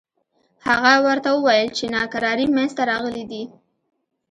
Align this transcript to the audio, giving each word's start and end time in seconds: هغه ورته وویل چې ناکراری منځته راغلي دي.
هغه 0.67 0.93
ورته 1.05 1.29
وویل 1.33 1.69
چې 1.77 1.85
ناکراری 1.95 2.45
منځته 2.55 2.81
راغلي 2.91 3.23
دي. 3.31 3.43